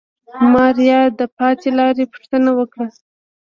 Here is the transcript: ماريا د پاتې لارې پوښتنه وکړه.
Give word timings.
ماريا 0.53 1.01
د 1.19 1.21
پاتې 1.37 1.69
لارې 1.77 2.05
پوښتنه 2.13 2.49
وکړه. 2.59 2.87